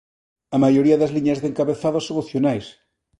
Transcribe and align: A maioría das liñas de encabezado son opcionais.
A 0.55 0.57
maioría 0.63 0.99
das 0.99 1.13
liñas 1.15 1.39
de 1.39 1.47
encabezado 1.51 1.97
son 2.01 2.15
opcionais. 2.23 2.65